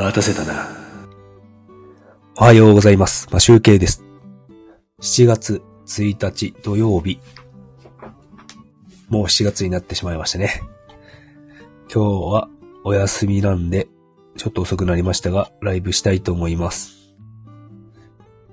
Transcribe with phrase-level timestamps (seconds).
[0.00, 0.66] 待たせたな。
[2.38, 3.28] おはようございます。
[3.30, 4.02] まあ、集計です。
[5.02, 7.20] 7月1日土曜日。
[9.10, 10.62] もう7月になってしまいましたね。
[11.92, 12.48] 今日は
[12.82, 13.88] お休みなんで、
[14.38, 17.12] ちょっと遅くなりましたが、ライブしたいと思います。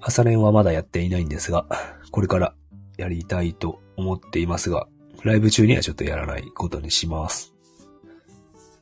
[0.00, 1.66] 朝練はまだやっていないんですが、
[2.10, 2.54] これから
[2.96, 4.88] やりたいと思っていますが、
[5.24, 7.52] ライブ中にはちょっとやらないことにします。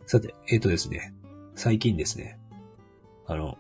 [0.06, 1.12] さて、えーとですね、
[1.56, 2.38] 最近ですね、
[3.32, 3.56] あの、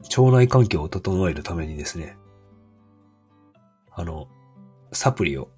[0.00, 2.18] 腸内環境を整えるためにですね、
[3.90, 4.28] あの、
[4.92, 5.48] サプリを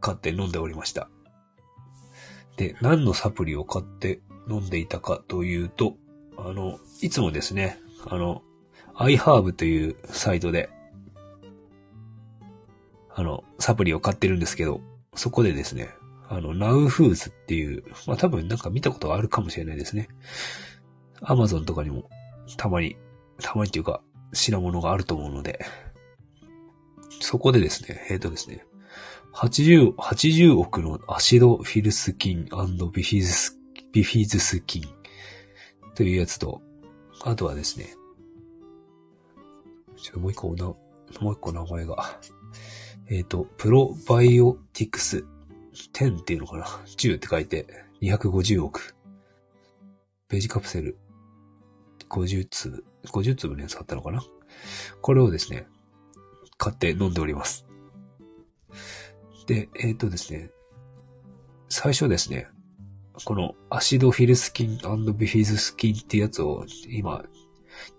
[0.00, 1.10] 買って飲んでおりました。
[2.56, 5.96] で、何のサプリを買って飲んでいたかというと、
[6.38, 8.42] あの、いつもですね、あの、
[8.94, 10.70] iHerb というサイトで、
[13.14, 14.80] あの、サプリを買ってるんですけど、
[15.14, 15.90] そこでですね、
[16.26, 20.08] あの、Now Foods っていう、まあ多分なんか見たことがあるかもしれないですね。
[21.20, 22.08] Amazon とかにも
[22.56, 22.96] たまに、
[23.40, 24.00] たまにっていうか、
[24.32, 25.64] 品物があると思うので、
[27.20, 28.64] そこでですね、えっ、とですね、
[29.34, 33.58] 80、80億のアシドフィルスキンビフィズス、
[33.92, 34.84] ビフィズスキン
[35.94, 36.62] というやつと、
[37.24, 37.86] あとはですね、
[39.96, 40.48] ちょっともう一個、
[41.20, 42.18] もう一個名前が、
[43.08, 45.24] えっ、と、プロバイオティクス
[45.92, 47.66] 10っていうのかな ?10 って書いて
[48.02, 48.94] 250億。
[50.28, 50.98] ベージカプセル
[52.08, 54.22] 50粒、50粒のやつ買ったのかな？
[55.00, 55.66] これをですね、
[56.56, 57.66] 買って飲んでおります。
[59.46, 60.50] で、えっ、とですね、
[61.68, 62.48] 最初ですね、
[63.24, 64.78] このアシドフィルスキン
[65.16, 67.24] ビフィズスキンってやつを今、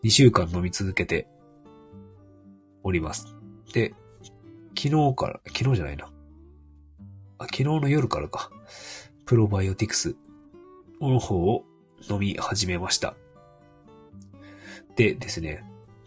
[0.04, 1.28] 2週間飲み続けて
[2.84, 3.36] おります。
[3.74, 3.94] で、
[4.78, 6.12] 昨日から、昨日じゃないな。
[7.38, 8.50] あ昨日の夜からか、
[9.26, 10.16] プロバイオティクス
[11.02, 11.64] の方を
[12.10, 13.16] 飲み始めました。
[15.00, 15.64] でですね、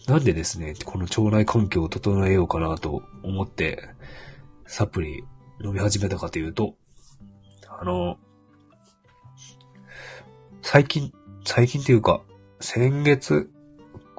[0.07, 3.89] なんでですね、この腸内環境を整えようかなと思って、
[4.67, 5.25] サプリ
[5.65, 6.75] 飲み始めたかというと、
[7.67, 8.19] あの、
[10.61, 11.11] 最近、
[11.47, 12.21] 最近っていうか、
[12.61, 13.51] 先月、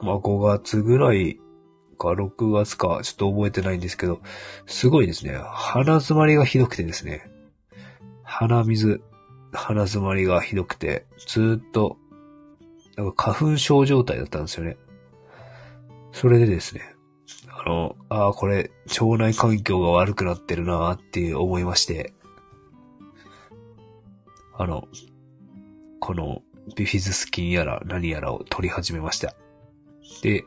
[0.02, 1.40] まあ5月ぐらい
[2.00, 4.22] か6月か、ちょっと覚えてないんですけど、
[4.66, 7.30] すごいですね、鼻詰まりがひどくてですね、
[8.24, 9.04] 鼻水、
[9.52, 11.98] 鼻詰まりがひどくて、ずっと、
[12.96, 14.78] なんか花粉症状態だったんですよね。
[16.12, 16.94] それでですね、
[17.50, 22.14] あの、ああ、これ、腸内環境が悪くなってるなーって思いまして、
[24.58, 24.88] あの、
[26.00, 26.42] この、
[26.76, 29.36] ビフィズスキンやら何やらを取り始めました。
[30.22, 30.46] で、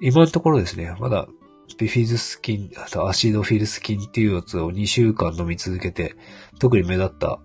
[0.00, 1.28] 今のところですね、まだ、
[1.78, 6.14] ビフィズスキン、あとアシドフィルスキンっていうやつを2週間飲み続けて、
[6.58, 7.40] 特に目立った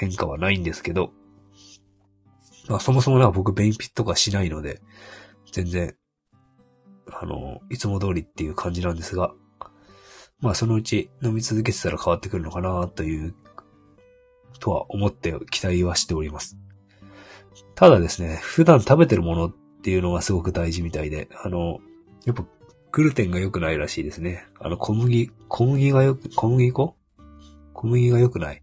[0.00, 1.12] 変化はないんですけど、
[2.68, 4.80] まあそもそもな僕便秘とかしないので、
[5.52, 5.96] 全然、
[7.10, 9.32] あの、いつも通りっていう感じなんですが、
[10.40, 13.34] まあそのうち飲み続けてたら変わってくるのかなという、
[14.60, 16.58] とは思って期待はしております。
[17.74, 21.78] ただですね、普段食べてるものっていうのがすごく大事みたいで、あの、
[22.24, 22.44] やっぱ
[22.90, 24.44] グルテンが良くないらしいですね。
[24.60, 26.96] あの小麦、小麦がよく、小麦粉？
[27.72, 28.62] 小麦が良くない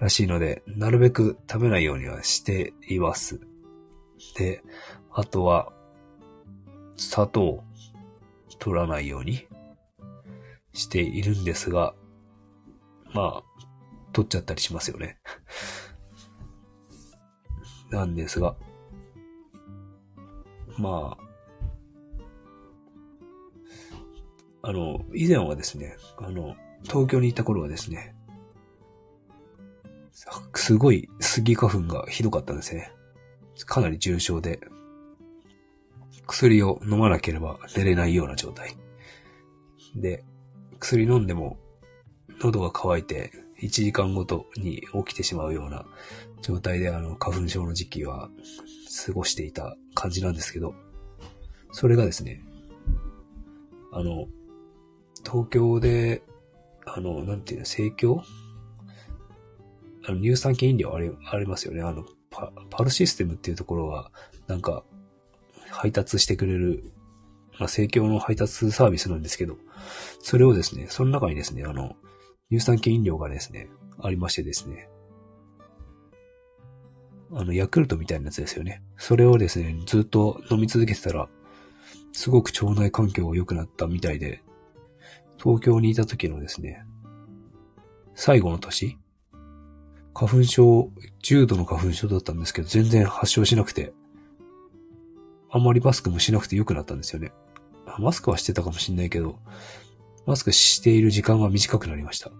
[0.00, 3.38] らしいので、なるべく食べないようにはしています。
[4.36, 4.62] で、
[5.12, 5.72] あとは、
[6.96, 7.62] 砂糖
[8.58, 9.46] 取らないように
[10.72, 11.94] しているんですが、
[13.12, 13.64] まあ、
[14.12, 15.18] 取っちゃったりしますよね。
[17.90, 18.56] なんですが、
[20.78, 21.18] ま
[24.62, 28.14] あ、あの、以前はですね、あの、東京にいた頃はですね、
[30.70, 32.92] すごいスギ花粉がひどかったんですね。
[33.66, 34.60] かなり重症で、
[36.28, 38.76] 薬を飲まなければ寝れないような状態。
[39.96, 40.22] で、
[40.78, 41.58] 薬飲んでも
[42.40, 45.86] 喉が渇いて1時間ごとに起きてしまうような
[46.40, 48.30] 状態であの花粉症の時期は
[49.04, 50.76] 過ごしていた感じなんですけど、
[51.72, 52.44] それがですね、
[53.90, 54.28] あの、
[55.28, 56.22] 東京で、
[56.86, 58.22] あの、なんていうの、生協
[60.10, 61.82] あの、乳酸菌飲料あり、ありますよね。
[61.82, 64.10] あの、パ、パルシステムっていうところは、
[64.48, 64.84] なんか、
[65.70, 66.92] 配達してくれる、
[67.58, 69.56] まあ、生協の配達サービスなんですけど、
[70.20, 71.94] それをですね、その中にですね、あの、
[72.50, 73.68] 乳酸菌飲料がですね、
[74.02, 74.88] ありましてですね、
[77.32, 78.82] あの、ヤクルトみたいなやつですよね。
[78.96, 81.28] それをですね、ずっと飲み続けてたら、
[82.12, 84.42] すごく腸内環境が良くなったみたいで、
[85.40, 86.84] 東京にいた時のですね、
[88.16, 88.98] 最後の年、
[90.14, 90.90] 花粉症、
[91.22, 93.92] 重度の花粉症だったんですけど、全然発症しなくて、
[95.50, 97.32] あんまりマスクもしなくて良くなったんですよね。
[97.98, 99.38] マスクはしてたかもしんないけど、
[100.26, 102.30] マスクしている時間が短くなりました。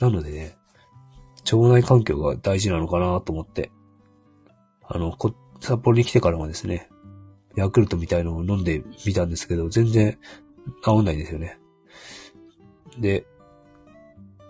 [0.00, 0.56] なのでね、
[1.52, 3.70] 腸内環境が大事なのかなと思って、
[4.82, 6.88] あの、こ、札幌に来てからもですね、
[7.56, 10.18] ヤクルトみたいのを飲んでみたんですけど、全然
[10.84, 11.58] 治んないんですよね。
[12.98, 13.26] で、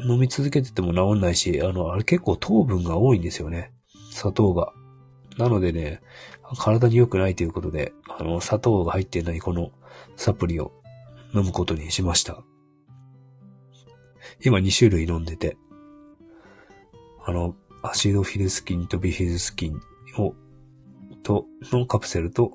[0.00, 3.73] 飲み続けてても治んないし、あの、あれ結構糖分が多いんですよね。
[4.11, 4.73] 砂糖が。
[5.38, 6.00] なのでね、
[6.58, 9.70] 体に良くないということで、あの、砂糖が入ってないこの
[10.17, 10.73] サプリを
[11.35, 12.43] 飲むことにしました。
[14.44, 15.56] 今2種類飲んでて、
[17.25, 19.81] あの、アシドフィルスキンとビフィズスキン
[20.19, 20.35] を、
[21.23, 22.52] と、のカプセルと、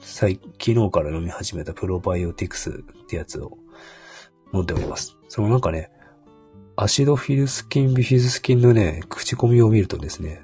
[0.00, 3.58] 最、昨日から飲み始めたプロバイオティクスってやつを
[4.52, 5.16] 飲んでおります。
[5.28, 5.90] そのなんかね、
[6.82, 10.40] アシドフィルスキン、ビフィズスキンのね、口コミを見るとですね、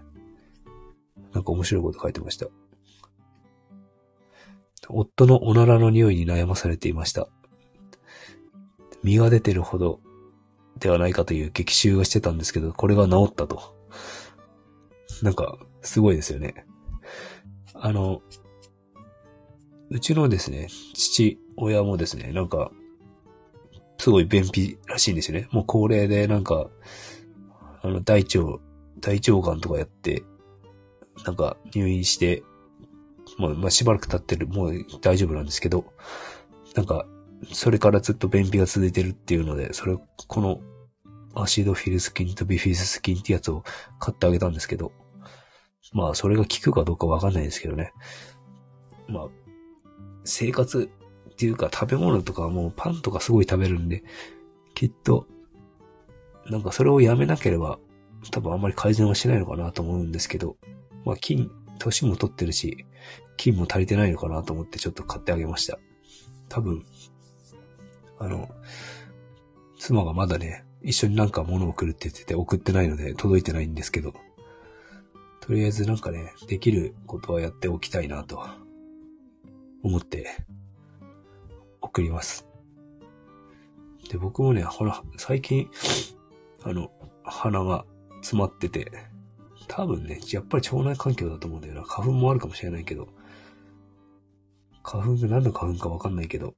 [1.32, 2.48] なんか面白いこと書いてました。
[4.90, 7.26] 夫のおならの匂いに悩まされていました。
[9.02, 10.00] 身が出てるほど
[10.78, 13.74] ではないかという激臭がしてたんですけど、これが治ったと。
[15.22, 16.66] なんか、すごいですよね。
[17.72, 18.20] あの、
[19.88, 22.70] うちのですね、父親もですね、なんか、
[24.06, 25.48] すごい便秘らしいんですよね。
[25.50, 26.68] もう高齢でなんか、
[27.82, 28.60] あの、大腸、
[29.00, 30.22] 大腸がんとかやって、
[31.24, 32.44] なんか入院して、
[33.36, 35.86] もう、まあ、しばらく経ってる、もう大丈夫なんですけど、
[36.76, 37.04] なんか、
[37.52, 39.98] それからずっと便秘が続いてるっていうので、それ、
[40.28, 40.60] この、
[41.34, 43.64] アシドフィルスキンとビフィズスキンってやつを
[43.98, 44.92] 買ってあげたんですけど、
[45.92, 47.92] まあ、それが効くかどうかわかんないですけどね。
[49.08, 49.28] まあ、
[50.22, 50.88] 生活
[51.36, 54.02] っていうか食べ物とかもうパンとかすごい食べるんで、
[54.74, 55.26] きっと、
[56.46, 57.78] なんかそれをやめなければ、
[58.30, 60.56] 多分あんまり改善はしないのかなと思うんですけど、
[61.04, 62.86] まあ金、年も取ってるし、
[63.36, 65.78] 金も足りてないのかなと思ってちょっと買ってあげました。
[66.48, 66.82] 多分、
[68.18, 68.48] あの、
[69.78, 74.14] 妻がまだね、一緒になんか物を送るって言ってて送ってないので届いてないんですけど、
[75.40, 78.42] とりあえずなんかね、できることはやっておきたいなと
[79.82, 80.34] 思って
[81.96, 82.46] 送ります。
[84.10, 85.70] で、僕もね、ほら、最近、
[86.62, 86.90] あの、
[87.24, 88.92] 鼻が詰まってて、
[89.66, 91.82] 多分ね、やっぱり腸内環境だと思うんだよな。
[91.82, 93.08] 花粉もあるかもしれないけど。
[94.82, 96.54] 花粉が何の花粉かわかんないけど。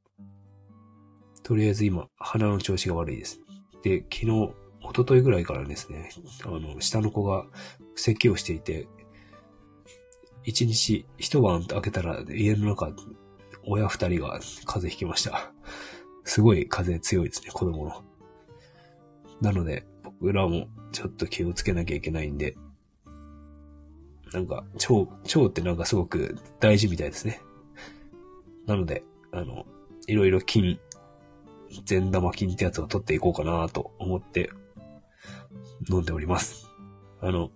[1.45, 3.41] とりあえず今、鼻の調子が悪いです。
[3.85, 4.53] で、昨日、一
[4.97, 6.11] 昨日ぐらいからですね、
[6.45, 7.47] あの、下の子が
[7.95, 8.89] 咳をしていて、
[10.43, 12.91] 一日、一晩開けたら家の中
[13.65, 15.53] 親二人が風邪ひきました。
[16.25, 18.03] すごい風強いですね、子供の。
[19.41, 22.57] なので、僕らもちょっと気をつけなきゃいけないんで、
[24.33, 27.41] なんか、腸、腸ってなんかすごく大事みたいですね。
[28.67, 29.03] なので、
[29.33, 29.65] あの、
[30.07, 30.79] いろいろ菌、
[31.85, 34.51] 善玉菌ってやつを取っていこうかなと思って
[35.91, 36.69] 飲んでおります。
[37.21, 37.51] あの、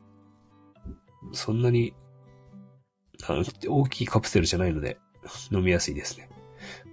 [1.33, 1.95] そんなに、
[3.27, 4.99] あの、大きいカプセルじゃないので、
[5.51, 6.29] 飲みやすいですね。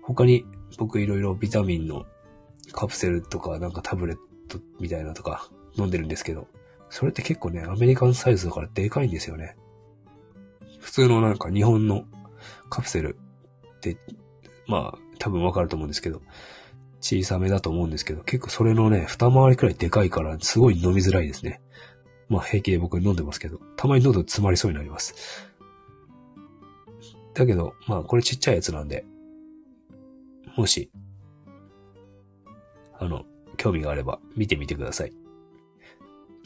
[0.01, 0.45] 他に
[0.77, 2.05] 僕いろいろビタミンの
[2.71, 4.17] カプセルとかなんかタブレッ
[4.47, 6.47] トみたいなとか飲んでるんですけど、
[6.89, 9.55] それって結構ね、アメリカンサイズだからでかいんですよね。
[10.79, 12.05] 普通のなんか日本の
[12.69, 13.17] カプセル
[13.77, 13.97] って、
[14.67, 16.21] まあ多分わかると思うんですけど、
[17.01, 21.61] 小さめだと思うんですけど、結構それのね、二回りくらいでかいからすごい飲みづらいですね。
[22.27, 25.48] まあ平気で僕飲んでますけど、たまに喉詰まりそうになります。
[27.39, 29.05] だけど、まあこれちっちゃいやつなんで、
[30.57, 30.91] もし、
[32.99, 33.23] あの、
[33.55, 35.13] 興味があれば見てみてください。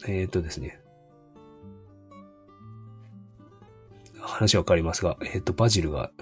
[0.06, 0.80] えー、っとですね。
[4.20, 6.12] 話わかりますが、えー、っと、バジルが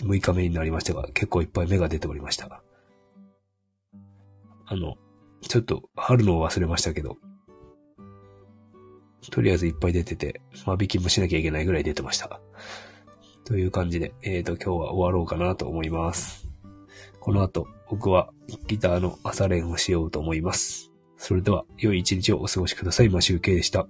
[0.00, 2.62] 6日目になりましたが、結構いっぱい芽が出ておりました。
[4.66, 4.96] あの、
[5.42, 7.16] ちょっと春のを忘れましたけど、
[9.30, 12.40] とりあえずいっぱい出てて、間引きもしなきゃいけないぐらい出てました。
[13.50, 16.48] という感じで、えっ、ー、と、今日は終わろうかなと思います。
[17.18, 18.30] この後、僕は
[18.68, 20.92] ギターの朝練をしようと思います。
[21.16, 23.08] それでは、良い一日をお過ごしください。
[23.08, 23.88] マシュウケイでした。